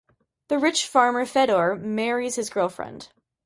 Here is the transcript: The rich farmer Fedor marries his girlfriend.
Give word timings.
The 0.47 0.57
rich 0.57 0.87
farmer 0.87 1.27
Fedor 1.27 1.75
marries 1.75 2.33
his 2.33 2.49
girlfriend. 2.49 3.09